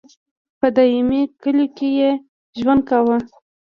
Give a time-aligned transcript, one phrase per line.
[0.59, 2.11] په دایمي کلیو کې یې
[2.59, 3.17] ژوند کاوه.